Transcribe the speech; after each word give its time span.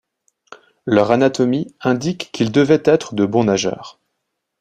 Leur 0.87 1.11
anatomie 1.11 1.75
indique 1.79 2.31
qu'ils 2.31 2.51
devaient 2.51 2.81
être 2.85 3.13
de 3.13 3.23
bons 3.23 3.43
nageurs. 3.43 3.99